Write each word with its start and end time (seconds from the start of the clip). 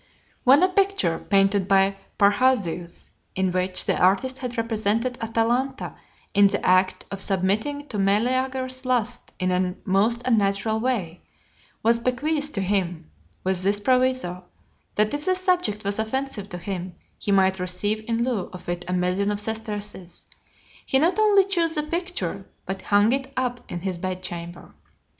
When 0.45 0.63
a 0.63 0.67
picture, 0.67 1.19
painted 1.19 1.67
by 1.67 1.95
Parrhasius, 2.17 3.11
in 3.35 3.51
which 3.51 3.85
the 3.85 3.95
artist 3.95 4.39
had 4.39 4.57
represented 4.57 5.15
Atalanta 5.21 5.93
in 6.33 6.47
the 6.47 6.65
act 6.65 7.05
of 7.11 7.21
submitting 7.21 7.87
to 7.89 7.99
Meleager's 7.99 8.83
lust 8.83 9.31
in 9.39 9.51
a 9.51 9.75
most 9.85 10.23
unnatural 10.25 10.79
way, 10.79 11.21
was 11.83 11.99
bequeathed 11.99 12.55
to 12.55 12.61
him, 12.61 13.11
with 13.43 13.61
this 13.61 13.79
proviso, 13.79 14.45
that 14.95 15.13
if 15.13 15.25
the 15.25 15.35
subject 15.35 15.83
was 15.83 15.99
offensive 15.99 16.49
to 16.49 16.57
him, 16.57 16.95
he 17.19 17.31
might 17.31 17.59
receive 17.59 18.03
in 18.07 18.23
lieu 18.23 18.49
of 18.53 18.67
it 18.69 18.83
a 18.87 18.93
million 18.93 19.29
of 19.29 19.39
sesterces, 19.39 20.25
he 20.83 20.97
not 20.97 21.19
only 21.19 21.45
chose 21.45 21.75
the 21.75 21.83
picture, 21.83 22.47
but 22.65 22.81
hung 22.81 23.11
it 23.13 23.31
up 23.37 23.59
in 23.71 23.81
his 23.81 23.99
bed 23.99 24.23
chamber. 24.23 24.73